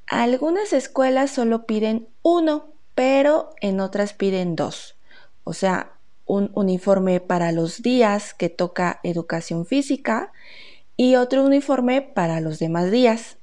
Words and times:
Algunas 0.07 0.73
escuelas 0.73 1.31
solo 1.31 1.67
piden 1.67 2.09
uno, 2.23 2.67
pero 2.95 3.55
en 3.61 3.81
otras 3.81 4.13
piden 4.13 4.57
dos. 4.57 4.97
O 5.45 5.53
sea, 5.53 5.93
un 6.27 6.51
uniforme 6.55 7.21
para 7.21 7.53
los 7.53 7.83
días 7.83 8.35
que 8.35 8.49
toca 8.49 9.01
educación 9.03 9.65
física 9.65 10.33
y 10.97 11.17
otro 11.17 11.45
uniforme 11.45 12.03
para 12.03 12.41
los 12.41 12.59
demás 12.59 12.91
días. 12.91 13.39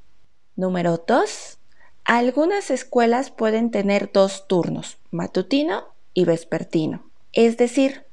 Número 0.56 1.04
2. 1.08 1.58
Algunas 2.04 2.70
escuelas 2.70 3.32
pueden 3.32 3.72
tener 3.72 4.12
dos 4.12 4.48
turnos, 4.48 4.98
matutino 5.10 5.86
y 6.14 6.26
vespertino. 6.26 7.10
Es 7.32 7.58
decir, 7.58 8.04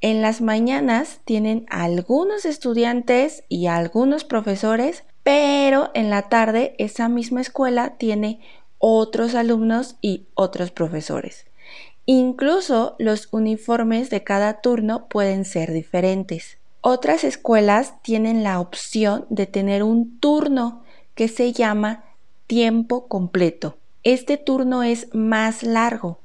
en 0.00 0.22
las 0.22 0.40
mañanas 0.40 1.20
tienen 1.24 1.66
algunos 1.68 2.46
estudiantes 2.46 3.44
y 3.48 3.66
algunos 3.66 4.24
profesores 4.24 5.04
pero 5.22 5.90
en 5.94 6.10
la 6.10 6.28
tarde 6.28 6.74
esa 6.78 7.08
misma 7.08 7.40
escuela 7.40 7.96
tiene 7.98 8.40
otros 8.78 9.34
alumnos 9.34 9.96
y 10.00 10.26
otros 10.34 10.70
profesores. 10.70 11.46
Incluso 12.06 12.96
los 12.98 13.28
uniformes 13.30 14.10
de 14.10 14.24
cada 14.24 14.60
turno 14.60 15.06
pueden 15.08 15.44
ser 15.44 15.72
diferentes. 15.72 16.58
Otras 16.80 17.24
escuelas 17.24 18.00
tienen 18.02 18.42
la 18.42 18.58
opción 18.58 19.26
de 19.28 19.46
tener 19.46 19.82
un 19.82 20.18
turno 20.18 20.82
que 21.14 21.28
se 21.28 21.52
llama 21.52 22.04
tiempo 22.46 23.06
completo. 23.06 23.76
Este 24.02 24.38
turno 24.38 24.82
es 24.82 25.14
más 25.14 25.62
largo. 25.62 26.20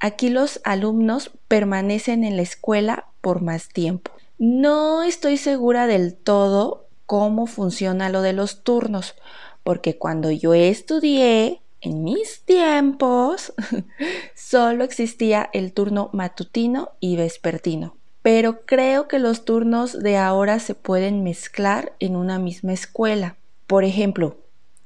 Aquí 0.00 0.28
los 0.28 0.60
alumnos 0.64 1.30
permanecen 1.46 2.24
en 2.24 2.36
la 2.36 2.42
escuela 2.42 3.06
por 3.20 3.40
más 3.40 3.68
tiempo. 3.68 4.10
No 4.38 5.04
estoy 5.04 5.36
segura 5.36 5.86
del 5.86 6.14
todo 6.14 6.88
cómo 7.06 7.46
funciona 7.46 8.08
lo 8.08 8.22
de 8.22 8.32
los 8.32 8.64
turnos, 8.64 9.14
porque 9.62 9.96
cuando 9.98 10.32
yo 10.32 10.54
estudié, 10.54 11.61
en 11.82 12.02
mis 12.04 12.42
tiempos, 12.44 13.52
solo 14.34 14.84
existía 14.84 15.50
el 15.52 15.72
turno 15.72 16.10
matutino 16.12 16.90
y 17.00 17.16
vespertino. 17.16 17.96
Pero 18.22 18.64
creo 18.64 19.08
que 19.08 19.18
los 19.18 19.44
turnos 19.44 19.98
de 20.00 20.16
ahora 20.16 20.60
se 20.60 20.74
pueden 20.74 21.24
mezclar 21.24 21.92
en 21.98 22.16
una 22.16 22.38
misma 22.38 22.72
escuela. 22.72 23.36
Por 23.66 23.84
ejemplo, 23.84 24.36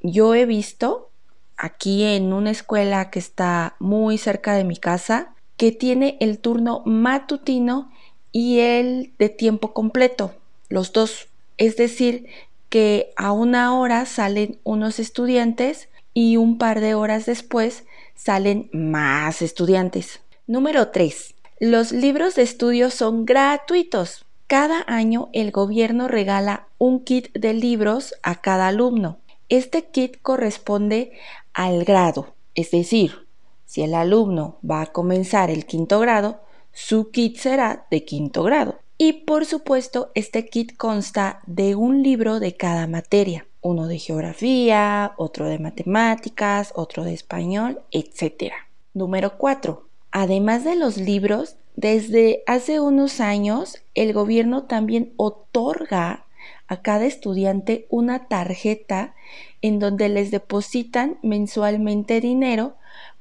yo 0.02 0.34
he 0.34 0.46
visto 0.46 1.10
aquí 1.56 2.02
en 2.02 2.32
una 2.32 2.50
escuela 2.50 3.10
que 3.10 3.18
está 3.18 3.76
muy 3.78 4.18
cerca 4.18 4.54
de 4.54 4.64
mi 4.64 4.76
casa 4.76 5.34
que 5.56 5.72
tiene 5.72 6.16
el 6.20 6.38
turno 6.38 6.82
matutino 6.84 7.90
y 8.32 8.58
el 8.60 9.12
de 9.18 9.28
tiempo 9.28 9.72
completo, 9.72 10.34
los 10.68 10.92
dos 10.92 11.28
es 11.58 11.76
decir, 11.76 12.26
que 12.68 13.12
a 13.16 13.32
una 13.32 13.78
hora 13.78 14.04
salen 14.06 14.58
unos 14.64 14.98
estudiantes 14.98 15.88
y 16.16 16.38
un 16.38 16.56
par 16.56 16.80
de 16.80 16.94
horas 16.94 17.26
después 17.26 17.84
salen 18.14 18.70
más 18.72 19.42
estudiantes. 19.42 20.20
Número 20.46 20.88
3. 20.88 21.34
Los 21.60 21.92
libros 21.92 22.36
de 22.36 22.42
estudio 22.42 22.88
son 22.88 23.26
gratuitos. 23.26 24.24
Cada 24.46 24.82
año 24.86 25.28
el 25.34 25.50
gobierno 25.50 26.08
regala 26.08 26.68
un 26.78 27.04
kit 27.04 27.30
de 27.34 27.52
libros 27.52 28.14
a 28.22 28.40
cada 28.40 28.68
alumno. 28.68 29.18
Este 29.50 29.88
kit 29.90 30.16
corresponde 30.22 31.12
al 31.52 31.84
grado, 31.84 32.34
es 32.54 32.70
decir, 32.70 33.26
si 33.66 33.82
el 33.82 33.92
alumno 33.92 34.56
va 34.68 34.80
a 34.80 34.86
comenzar 34.86 35.50
el 35.50 35.66
quinto 35.66 36.00
grado, 36.00 36.40
su 36.72 37.10
kit 37.10 37.36
será 37.36 37.86
de 37.90 38.06
quinto 38.06 38.42
grado. 38.42 38.78
Y 38.96 39.12
por 39.12 39.44
supuesto, 39.44 40.12
este 40.14 40.48
kit 40.48 40.78
consta 40.78 41.42
de 41.44 41.74
un 41.74 42.02
libro 42.02 42.40
de 42.40 42.56
cada 42.56 42.86
materia, 42.86 43.46
uno 43.66 43.88
de 43.88 43.98
geografía, 43.98 45.12
otro 45.16 45.48
de 45.48 45.58
matemáticas, 45.58 46.72
otro 46.76 47.02
de 47.02 47.12
español, 47.12 47.82
etc. 47.90 48.52
Número 48.94 49.36
4. 49.36 49.88
Además 50.12 50.64
de 50.64 50.76
los 50.76 50.96
libros, 50.96 51.56
desde 51.74 52.42
hace 52.46 52.80
unos 52.80 53.20
años 53.20 53.82
el 53.94 54.12
gobierno 54.12 54.64
también 54.64 55.12
otorga 55.16 56.26
a 56.68 56.80
cada 56.82 57.06
estudiante 57.06 57.86
una 57.90 58.28
tarjeta 58.28 59.14
en 59.62 59.80
donde 59.80 60.08
les 60.08 60.30
depositan 60.30 61.18
mensualmente 61.22 62.20
dinero 62.20 62.76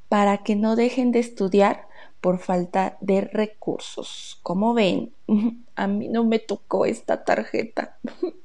para 0.09 0.43
que 0.43 0.55
no 0.55 0.75
dejen 0.75 1.11
de 1.11 1.19
estudiar 1.19 1.87
por 2.21 2.37
falta 2.37 2.97
de 3.01 3.21
recursos. 3.21 4.39
Como 4.43 4.75
ven, 4.75 5.11
a 5.75 5.87
mí 5.87 6.07
no 6.07 6.23
me 6.23 6.37
tocó 6.37 6.85
esta 6.85 7.23
tarjeta. 7.23 7.97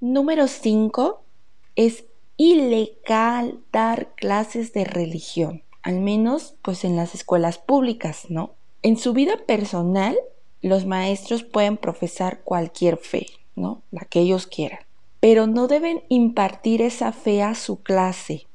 Número 0.00 0.46
5. 0.46 1.22
Es 1.76 2.04
ilegal 2.36 3.58
dar 3.72 4.14
clases 4.14 4.72
de 4.72 4.84
religión, 4.84 5.62
al 5.82 6.00
menos 6.00 6.54
pues 6.62 6.84
en 6.84 6.96
las 6.96 7.14
escuelas 7.14 7.58
públicas, 7.58 8.26
¿no? 8.28 8.54
En 8.82 8.96
su 8.96 9.12
vida 9.12 9.44
personal, 9.46 10.16
los 10.62 10.86
maestros 10.86 11.42
pueden 11.42 11.76
profesar 11.76 12.40
cualquier 12.42 12.96
fe, 12.96 13.26
¿no? 13.56 13.82
La 13.90 14.02
que 14.02 14.20
ellos 14.20 14.46
quieran, 14.46 14.80
pero 15.20 15.46
no 15.46 15.66
deben 15.66 16.02
impartir 16.08 16.82
esa 16.82 17.12
fe 17.12 17.42
a 17.42 17.54
su 17.54 17.82
clase 17.82 18.48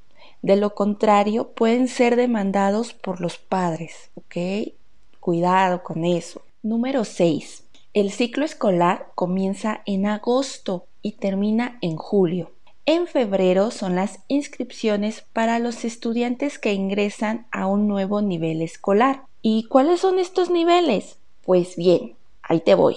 de 0.43 0.57
lo 0.57 0.75
contrario, 0.75 1.53
pueden 1.53 1.87
ser 1.87 2.17
demandados 2.17 2.93
por 2.93 3.21
los 3.21 3.37
padres, 3.37 4.11
¿ok? 4.15 4.73
Cuidado 5.21 5.83
con 5.83 6.03
eso. 6.03 6.41
Número 6.61 7.05
6. 7.05 7.63
El 7.93 8.11
ciclo 8.11 8.43
escolar 8.43 9.07
comienza 9.15 9.83
en 9.85 10.05
agosto 10.05 10.85
y 11.03 11.11
termina 11.11 11.77
en 11.81 11.97
julio. 11.97 12.49
En 12.87 13.05
febrero 13.05 13.69
son 13.69 13.95
las 13.95 14.19
inscripciones 14.27 15.23
para 15.31 15.59
los 15.59 15.85
estudiantes 15.85 16.57
que 16.57 16.73
ingresan 16.73 17.45
a 17.51 17.67
un 17.67 17.87
nuevo 17.87 18.21
nivel 18.21 18.63
escolar. 18.63 19.23
¿Y 19.43 19.65
cuáles 19.65 19.99
son 19.99 20.17
estos 20.17 20.49
niveles? 20.49 21.19
Pues 21.45 21.75
bien, 21.75 22.15
ahí 22.41 22.59
te 22.61 22.73
voy. 22.73 22.95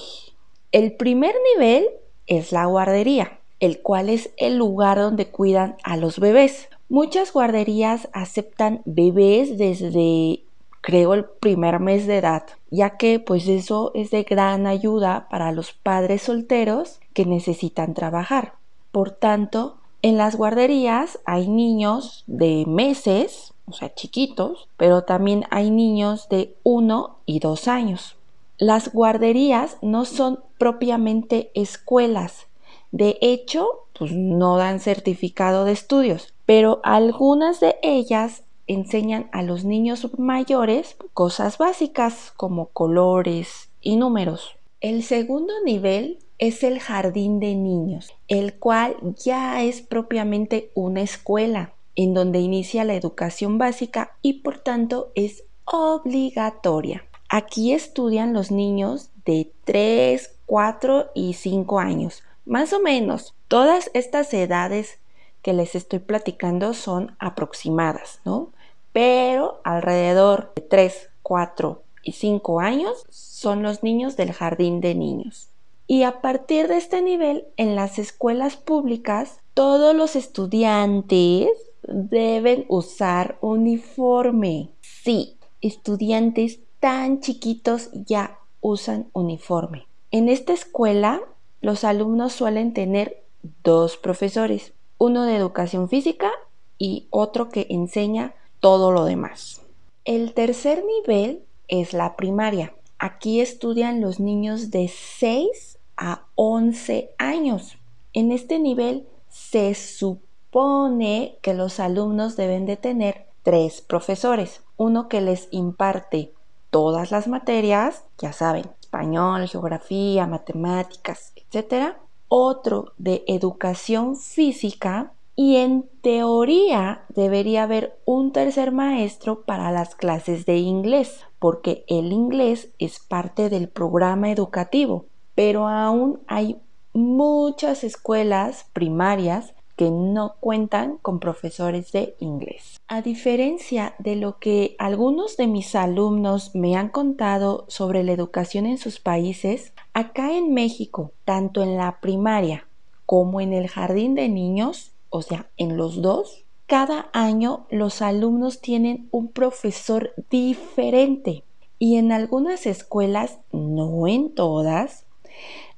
El 0.72 0.92
primer 0.92 1.34
nivel 1.54 1.86
es 2.26 2.52
la 2.52 2.64
guardería. 2.64 3.38
el 3.58 3.80
cual 3.80 4.10
es 4.10 4.30
el 4.36 4.58
lugar 4.58 4.98
donde 4.98 5.28
cuidan 5.28 5.76
a 5.82 5.96
los 5.96 6.18
bebés. 6.18 6.68
Muchas 6.88 7.32
guarderías 7.32 8.08
aceptan 8.12 8.82
bebés 8.84 9.56
desde 9.56 10.42
creo 10.82 11.14
el 11.14 11.24
primer 11.24 11.80
mes 11.80 12.06
de 12.06 12.18
edad, 12.18 12.44
ya 12.70 12.96
que 12.96 13.18
pues 13.18 13.48
eso 13.48 13.90
es 13.94 14.10
de 14.10 14.22
gran 14.22 14.66
ayuda 14.66 15.26
para 15.30 15.52
los 15.52 15.72
padres 15.72 16.22
solteros 16.22 17.00
que 17.16 17.24
necesitan 17.24 17.94
trabajar. 17.94 18.56
Por 18.92 19.10
tanto, 19.10 19.78
en 20.02 20.18
las 20.18 20.36
guarderías 20.36 21.18
hay 21.24 21.48
niños 21.48 22.24
de 22.26 22.64
meses, 22.66 23.54
o 23.66 23.72
sea, 23.72 23.94
chiquitos, 23.94 24.68
pero 24.76 25.04
también 25.04 25.44
hay 25.50 25.70
niños 25.70 26.28
de 26.28 26.54
uno 26.62 27.16
y 27.24 27.40
dos 27.40 27.68
años. 27.68 28.16
Las 28.58 28.92
guarderías 28.92 29.78
no 29.80 30.04
son 30.04 30.40
propiamente 30.58 31.50
escuelas. 31.54 32.48
De 32.92 33.16
hecho, 33.22 33.66
pues 33.98 34.12
no 34.12 34.58
dan 34.58 34.78
certificado 34.78 35.64
de 35.64 35.72
estudios, 35.72 36.34
pero 36.44 36.80
algunas 36.84 37.60
de 37.60 37.76
ellas 37.82 38.42
enseñan 38.66 39.30
a 39.32 39.42
los 39.42 39.64
niños 39.64 40.06
mayores 40.18 40.98
cosas 41.14 41.56
básicas 41.56 42.34
como 42.36 42.66
colores 42.66 43.70
y 43.80 43.96
números. 43.96 44.56
El 44.82 45.02
segundo 45.02 45.54
nivel 45.64 46.18
es 46.38 46.62
el 46.62 46.80
jardín 46.80 47.40
de 47.40 47.54
niños, 47.54 48.14
el 48.28 48.54
cual 48.54 48.96
ya 49.24 49.62
es 49.62 49.80
propiamente 49.80 50.70
una 50.74 51.00
escuela 51.00 51.72
en 51.94 52.12
donde 52.12 52.40
inicia 52.40 52.84
la 52.84 52.94
educación 52.94 53.58
básica 53.58 54.16
y 54.20 54.34
por 54.40 54.58
tanto 54.58 55.12
es 55.14 55.44
obligatoria. 55.64 57.04
Aquí 57.28 57.72
estudian 57.72 58.34
los 58.34 58.50
niños 58.50 59.10
de 59.24 59.50
3, 59.64 60.30
4 60.46 61.10
y 61.14 61.34
5 61.34 61.78
años, 61.80 62.22
más 62.44 62.72
o 62.72 62.80
menos. 62.80 63.34
Todas 63.48 63.90
estas 63.94 64.32
edades 64.34 64.98
que 65.42 65.52
les 65.52 65.74
estoy 65.74 65.98
platicando 66.00 66.74
son 66.74 67.16
aproximadas, 67.18 68.20
¿no? 68.24 68.50
Pero 68.92 69.60
alrededor 69.64 70.52
de 70.54 70.62
3, 70.62 71.10
4 71.22 71.82
y 72.02 72.12
5 72.12 72.60
años 72.60 73.06
son 73.10 73.62
los 73.62 73.82
niños 73.82 74.16
del 74.16 74.32
jardín 74.32 74.80
de 74.80 74.94
niños. 74.94 75.48
Y 75.86 76.02
a 76.02 76.20
partir 76.20 76.66
de 76.68 76.78
este 76.78 77.00
nivel, 77.00 77.46
en 77.56 77.76
las 77.76 77.98
escuelas 77.98 78.56
públicas, 78.56 79.40
todos 79.54 79.94
los 79.94 80.16
estudiantes 80.16 81.48
deben 81.82 82.66
usar 82.68 83.38
uniforme. 83.40 84.70
Sí, 84.80 85.36
estudiantes 85.60 86.60
tan 86.80 87.20
chiquitos 87.20 87.90
ya 87.92 88.38
usan 88.60 89.08
uniforme. 89.12 89.86
En 90.10 90.28
esta 90.28 90.52
escuela, 90.52 91.20
los 91.60 91.84
alumnos 91.84 92.32
suelen 92.32 92.74
tener 92.74 93.24
dos 93.62 93.96
profesores, 93.96 94.72
uno 94.98 95.24
de 95.24 95.36
educación 95.36 95.88
física 95.88 96.30
y 96.78 97.06
otro 97.10 97.48
que 97.48 97.66
enseña 97.70 98.34
todo 98.60 98.90
lo 98.90 99.04
demás. 99.04 99.62
El 100.04 100.34
tercer 100.34 100.84
nivel 100.84 101.44
es 101.68 101.92
la 101.92 102.16
primaria. 102.16 102.74
Aquí 102.98 103.40
estudian 103.40 104.00
los 104.00 104.20
niños 104.20 104.70
de 104.70 104.88
6 104.88 105.75
a 105.96 106.26
11 106.34 107.10
años. 107.18 107.78
En 108.12 108.32
este 108.32 108.58
nivel 108.58 109.06
se 109.28 109.74
supone 109.74 111.38
que 111.42 111.54
los 111.54 111.80
alumnos 111.80 112.36
deben 112.36 112.66
de 112.66 112.76
tener 112.76 113.26
tres 113.42 113.80
profesores. 113.80 114.62
Uno 114.76 115.08
que 115.08 115.20
les 115.20 115.48
imparte 115.50 116.32
todas 116.70 117.10
las 117.10 117.28
materias, 117.28 118.04
ya 118.18 118.32
saben, 118.32 118.66
español, 118.80 119.48
geografía, 119.48 120.26
matemáticas, 120.26 121.32
etc. 121.36 121.94
Otro 122.28 122.92
de 122.98 123.24
educación 123.26 124.16
física 124.16 125.12
y 125.34 125.56
en 125.56 125.88
teoría 126.00 127.04
debería 127.10 127.64
haber 127.64 127.98
un 128.06 128.32
tercer 128.32 128.72
maestro 128.72 129.42
para 129.42 129.70
las 129.70 129.94
clases 129.94 130.46
de 130.46 130.56
inglés, 130.56 131.20
porque 131.38 131.84
el 131.88 132.12
inglés 132.12 132.70
es 132.78 132.98
parte 132.98 133.50
del 133.50 133.68
programa 133.68 134.30
educativo 134.30 135.04
pero 135.36 135.68
aún 135.68 136.18
hay 136.26 136.56
muchas 136.92 137.84
escuelas 137.84 138.66
primarias 138.72 139.54
que 139.76 139.90
no 139.90 140.36
cuentan 140.40 140.96
con 140.96 141.20
profesores 141.20 141.92
de 141.92 142.16
inglés. 142.18 142.80
A 142.88 143.02
diferencia 143.02 143.94
de 143.98 144.16
lo 144.16 144.38
que 144.38 144.74
algunos 144.78 145.36
de 145.36 145.46
mis 145.46 145.74
alumnos 145.74 146.54
me 146.54 146.74
han 146.76 146.88
contado 146.88 147.66
sobre 147.68 148.02
la 148.02 148.12
educación 148.12 148.64
en 148.64 148.78
sus 148.78 148.98
países, 148.98 149.74
acá 149.92 150.32
en 150.34 150.54
México, 150.54 151.12
tanto 151.26 151.62
en 151.62 151.76
la 151.76 152.00
primaria 152.00 152.66
como 153.04 153.40
en 153.40 153.52
el 153.52 153.68
jardín 153.68 154.14
de 154.14 154.30
niños, 154.30 154.92
o 155.10 155.20
sea, 155.20 155.48
en 155.58 155.76
los 155.76 156.00
dos, 156.00 156.44
cada 156.66 157.10
año 157.12 157.66
los 157.70 158.02
alumnos 158.02 158.60
tienen 158.60 159.08
un 159.12 159.28
profesor 159.28 160.12
diferente 160.30 161.44
y 161.78 161.96
en 161.96 162.10
algunas 162.10 162.66
escuelas, 162.66 163.38
no 163.52 164.08
en 164.08 164.34
todas, 164.34 165.05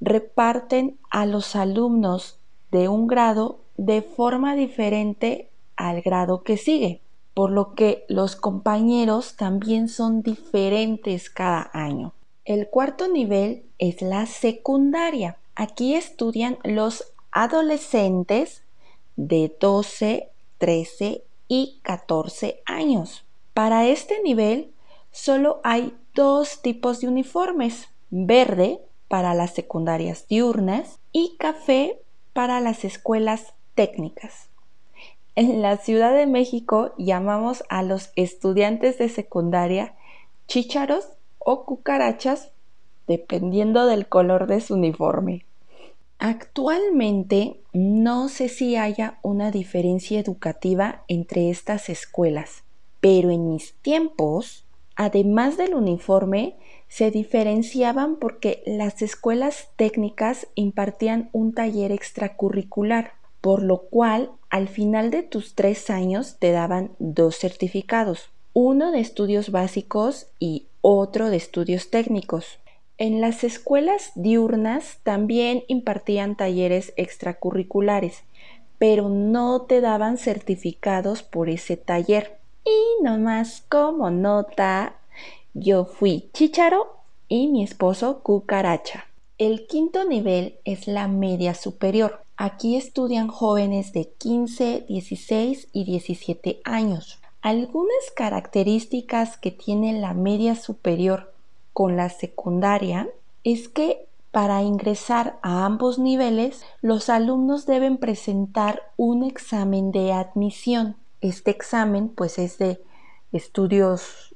reparten 0.01 0.99
a 1.11 1.27
los 1.27 1.57
alumnos 1.57 2.39
de 2.71 2.89
un 2.89 3.07
grado 3.07 3.61
de 3.77 4.03
forma 4.03 4.55
diferente 4.55 5.51
al 5.77 6.03
grado 6.03 6.43
que 6.43 6.57
sigue, 6.57 7.01
por 7.35 7.51
lo 7.51 7.75
que 7.75 8.05
los 8.09 8.37
compañeros 8.37 9.37
también 9.37 9.89
son 9.89 10.23
diferentes 10.23 11.31
cada 11.31 11.71
año. 11.73 12.13
El 12.45 12.69
cuarto 12.69 13.09
nivel 13.09 13.65
es 13.79 14.03
la 14.03 14.27
secundaria. 14.27 15.37
Aquí 15.55 15.95
estudian 15.95 16.59
los 16.65 17.13
adolescentes 17.31 18.63
de 19.17 19.55
12, 19.61 20.31
13 20.59 21.23
y 21.47 21.79
14 21.83 22.63
años. 22.65 23.25
Para 23.55 23.87
este 23.87 24.23
nivel 24.23 24.73
solo 25.11 25.61
hay 25.65 25.95
dos 26.15 26.63
tipos 26.63 27.01
de 27.01 27.09
uniformes, 27.09 27.89
verde 28.11 28.81
para 29.09 29.35
las 29.35 29.55
secundarias 29.55 30.29
diurnas 30.29 31.01
y 31.13 31.37
café 31.39 32.01
para 32.33 32.61
las 32.61 32.85
escuelas 32.85 33.55
técnicas. 33.75 34.49
En 35.35 35.63
la 35.63 35.77
Ciudad 35.77 36.15
de 36.15 36.27
México 36.27 36.93
llamamos 36.99 37.65
a 37.69 37.83
los 37.83 38.11
estudiantes 38.17 38.99
de 38.99 39.09
secundaria 39.09 39.95
chícharos 40.47 41.07
o 41.39 41.65
cucarachas 41.65 42.51
dependiendo 43.07 43.87
del 43.87 44.09
color 44.09 44.47
de 44.47 44.61
su 44.61 44.75
uniforme. 44.75 45.45
Actualmente 46.19 47.61
no 47.73 48.29
sé 48.29 48.49
si 48.49 48.77
haya 48.77 49.19
una 49.23 49.51
diferencia 49.51 50.19
educativa 50.19 51.05
entre 51.07 51.51
estas 51.51 51.89
escuelas, 51.89 52.65
pero 53.01 53.31
en 53.31 53.49
mis 53.49 53.75
tiempos, 53.75 54.65
además 54.97 55.57
del 55.57 55.75
uniforme, 55.75 56.57
se 56.89 57.11
diferenciaban 57.11 58.17
porque 58.17 58.63
las 58.67 59.03
escuelas 59.03 59.69
técnicas 59.77 60.49
impartían 60.55 61.29
un 61.33 61.53
taller 61.53 61.93
extracurricular, 61.93 63.13
por 63.41 63.63
lo 63.63 63.83
cual 63.83 64.31
al 64.51 64.69
final 64.69 65.11
de 65.11 65.23
tus 65.23 65.55
tres 65.55 65.91
años 65.91 66.37
te 66.39 66.51
daban 66.51 66.91
dos 66.99 67.37
certificados, 67.37 68.31
uno 68.53 68.91
de 68.91 69.01
estudios 69.01 69.51
básicos 69.51 70.29
y 70.39 70.67
otro 70.81 71.31
de 71.31 71.37
estudios 71.37 71.91
técnicos. 71.91 72.59
En 72.97 73.21
las 73.21 73.45
escuelas 73.45 74.11
diurnas 74.17 74.99
también 75.05 75.63
impartían 75.69 76.37
talleres 76.37 76.93
extracurriculares, 76.97 78.25
pero 78.79 79.09
no 79.09 79.63
te 79.63 79.81
daban 79.81 80.19
certificados 80.19 81.23
por 81.23 81.49
ese 81.49 81.77
taller. 81.77 82.39
Y 82.65 83.03
nomás 83.05 83.65
como 83.69 84.11
nota, 84.11 84.97
yo 85.55 85.85
fui 85.85 86.31
chícharo 86.33 86.99
y 87.29 87.49
mi 87.49 87.63
esposo 87.63 88.21
cucaracha. 88.23 89.07
El 89.39 89.67
quinto 89.67 90.05
nivel 90.05 90.59
es 90.65 90.89
la 90.89 91.07
media 91.09 91.55
superior. 91.55 92.23
Aquí 92.37 92.77
estudian 92.77 93.29
jóvenes 93.29 93.93
de 93.93 94.11
15, 94.11 94.87
16 94.89 95.69
y 95.73 95.85
17 95.85 96.61
años. 96.65 97.21
Algunas 97.41 98.11
características 98.17 99.37
que 99.37 99.51
tiene 99.51 100.01
la 100.01 100.13
media 100.15 100.57
superior 100.57 101.33
con 101.73 101.97
la 101.97 102.09
secundaria 102.09 103.09
es 103.45 103.69
que 103.69 104.09
para 104.31 104.63
ingresar 104.63 105.39
a 105.43 105.65
ambos 105.65 105.99
niveles, 105.99 106.63
los 106.83 107.09
alumnos 107.09 107.65
deben 107.65 107.97
presentar 107.97 108.83
un 108.97 109.25
examen 109.25 109.91
de 109.91 110.13
admisión. 110.13 110.97
Este 111.21 111.51
examen 111.51 112.09
pues 112.09 112.39
es 112.39 112.59
de 112.59 112.81
estudios 113.33 114.28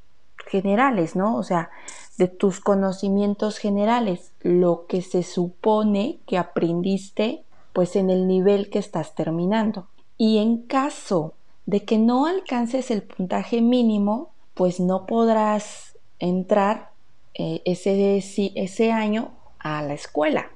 generales, 0.47 1.17
¿no? 1.17 1.37
O 1.37 1.43
sea, 1.43 1.71
de 2.19 2.29
tus 2.29 2.61
conocimientos 2.61 3.59
generales, 3.59 4.33
lo 4.41 4.87
que 4.87 5.03
se 5.03 5.23
supone 5.23 6.19
que 6.27 6.39
aprendiste 6.39 7.45
pues 7.73 7.97
en 7.97 8.11
el 8.11 8.27
nivel 8.27 8.69
que 8.71 8.79
estás 8.79 9.15
terminando. 9.15 9.87
Y 10.19 10.39
en 10.39 10.59
caso 10.59 11.35
de 11.67 11.85
que 11.85 11.99
no 11.99 12.27
alcances 12.27 12.91
el 12.91 13.03
puntaje 13.03 13.63
mínimo, 13.63 14.31
pues 14.55 14.79
no 14.79 15.07
podrás 15.07 15.97
entrar 16.19 16.91
eh, 17.35 17.63
ese, 17.65 18.19
ese 18.55 18.93
año 18.93 19.31
a 19.59 19.83
la 19.83 19.95
escuela. 19.95 20.51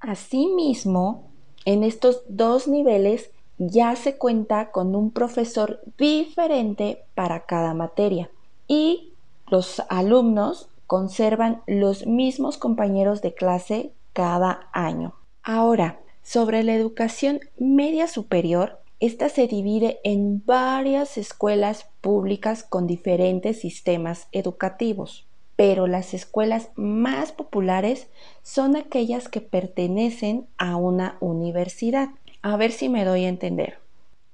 Asimismo, 0.00 1.30
En 1.64 1.82
estos 1.82 2.22
dos 2.28 2.68
niveles 2.68 3.30
ya 3.58 3.96
se 3.96 4.16
cuenta 4.18 4.70
con 4.70 4.94
un 4.94 5.10
profesor 5.10 5.80
diferente 5.98 7.02
para 7.14 7.44
cada 7.44 7.74
materia 7.74 8.30
y 8.68 9.14
los 9.48 9.82
alumnos 9.88 10.68
conservan 10.86 11.62
los 11.66 12.06
mismos 12.06 12.58
compañeros 12.58 13.22
de 13.22 13.34
clase 13.34 13.92
cada 14.12 14.68
año. 14.72 15.14
Ahora, 15.42 16.00
sobre 16.22 16.62
la 16.62 16.74
educación 16.74 17.40
media 17.56 18.08
superior, 18.08 18.80
esta 18.98 19.28
se 19.28 19.46
divide 19.46 20.00
en 20.04 20.42
varias 20.44 21.18
escuelas 21.18 21.86
públicas 22.00 22.64
con 22.64 22.86
diferentes 22.86 23.60
sistemas 23.60 24.26
educativos, 24.32 25.26
pero 25.54 25.86
las 25.86 26.14
escuelas 26.14 26.70
más 26.76 27.32
populares 27.32 28.08
son 28.42 28.74
aquellas 28.74 29.28
que 29.28 29.40
pertenecen 29.40 30.46
a 30.56 30.76
una 30.76 31.16
universidad. 31.20 32.08
A 32.42 32.56
ver 32.56 32.72
si 32.72 32.88
me 32.88 33.04
doy 33.04 33.24
a 33.24 33.28
entender. 33.28 33.78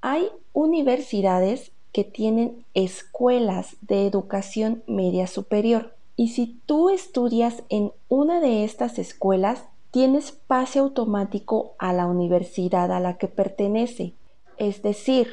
Hay 0.01 0.31
universidades 0.53 1.73
que 1.93 2.05
tienen 2.05 2.65
escuelas 2.75 3.77
de 3.83 4.07
educación 4.07 4.83
media 4.87 5.27
superior 5.27 5.95
y 6.17 6.29
si 6.29 6.61
tú 6.67 6.91
estudias 6.91 7.63
en 7.69 7.93
una 8.09 8.41
de 8.41 8.65
estas 8.65 8.99
escuelas, 8.99 9.65
tienes 9.91 10.33
pase 10.33 10.79
automático 10.79 11.73
a 11.79 11.93
la 11.93 12.07
universidad 12.07 12.93
a 12.93 13.01
la 13.01 13.19
que 13.19 13.29
pertenece. 13.29 14.15
Es 14.57 14.83
decir, 14.83 15.29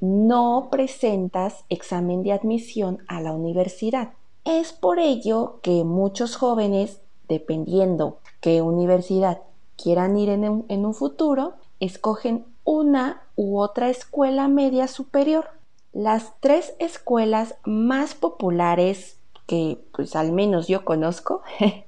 no 0.00 0.68
presentas 0.70 1.64
examen 1.68 2.22
de 2.22 2.32
admisión 2.32 2.98
a 3.08 3.20
la 3.20 3.32
universidad. 3.32 4.14
Es 4.44 4.72
por 4.72 4.98
ello 4.98 5.60
que 5.62 5.84
muchos 5.84 6.36
jóvenes, 6.36 7.00
dependiendo 7.28 8.18
qué 8.40 8.62
universidad 8.62 9.42
quieran 9.76 10.16
ir 10.16 10.30
en 10.30 10.48
un, 10.48 10.64
en 10.68 10.86
un 10.86 10.94
futuro, 10.94 11.54
escogen 11.78 12.44
una 12.64 13.22
u 13.36 13.58
otra 13.58 13.90
escuela 13.90 14.48
media 14.48 14.88
superior. 14.88 15.46
Las 15.92 16.32
tres 16.40 16.74
escuelas 16.78 17.56
más 17.64 18.14
populares 18.14 19.18
que 19.46 19.78
pues 19.92 20.16
al 20.16 20.32
menos 20.32 20.68
yo 20.68 20.84
conozco 20.84 21.42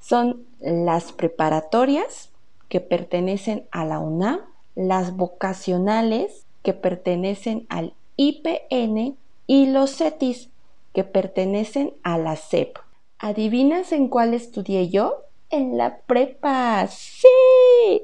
son 0.00 0.44
las 0.60 1.12
preparatorias 1.12 2.30
que 2.68 2.80
pertenecen 2.80 3.66
a 3.70 3.84
la 3.84 3.98
UNAM, 3.98 4.40
las 4.74 5.16
vocacionales 5.16 6.46
que 6.62 6.72
pertenecen 6.74 7.66
al 7.68 7.94
IPN 8.16 9.16
y 9.46 9.66
los 9.66 9.96
CETIS 9.96 10.50
que 10.92 11.04
pertenecen 11.04 11.94
a 12.02 12.18
la 12.18 12.36
CEP. 12.36 12.78
¿Adivinas 13.18 13.92
en 13.92 14.08
cuál 14.08 14.34
estudié 14.34 14.88
yo? 14.88 15.22
En 15.50 15.76
la 15.76 15.98
prepa. 15.98 16.86
Sí. 16.88 17.28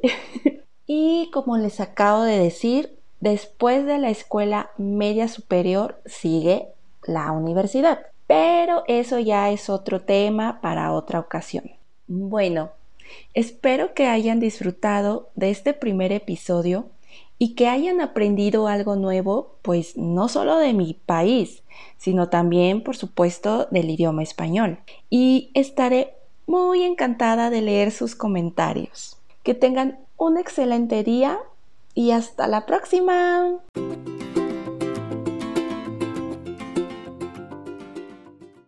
y 0.87 1.31
como 1.33 1.59
les 1.59 1.81
acabo 1.81 2.23
de 2.23 2.39
decir, 2.39 2.98
después 3.21 3.85
de 3.87 3.99
la 3.99 4.11
escuela 4.11 4.71
media 4.77 5.29
superior 5.29 6.01
sigue 6.07 6.69
la 7.03 7.33
universidad. 7.33 8.01
Pero 8.27 8.85
eso 8.87 9.19
ya 9.19 9.51
es 9.51 9.71
otro 9.71 10.03
tema 10.03 10.61
para 10.61 10.93
otra 10.93 11.19
ocasión. 11.19 11.71
Bueno, 12.07 12.71
espero 13.35 13.95
que 13.95 14.07
hayan 14.07 14.39
disfrutado 14.39 15.31
de 15.35 15.51
este 15.51 15.73
primer 15.73 16.13
episodio 16.13 16.87
y 17.39 17.55
que 17.55 17.69
hayan 17.69 18.01
aprendido 18.01 18.67
algo 18.67 18.97
nuevo, 18.97 19.57
pues 19.63 19.97
no 19.97 20.29
solo 20.29 20.59
de 20.59 20.75
mi 20.75 20.95
país, 20.95 21.63
sino 21.97 22.29
también, 22.29 22.83
por 22.83 22.97
supuesto, 22.97 23.67
del 23.71 23.89
idioma 23.91 24.23
español. 24.23 24.81
Y 25.09 25.51
estaré 25.55 26.15
muy 26.47 26.83
encantada 26.83 27.49
de 27.49 27.63
leer 27.63 27.93
sus 27.93 28.15
comentarios. 28.15 29.17
Que 29.43 29.55
tengan 29.55 30.01
un 30.17 30.37
excelente 30.37 31.05
día 31.05 31.39
y 31.99 32.13
hasta 32.13 32.47
la 32.47 32.65
próxima. 32.65 33.59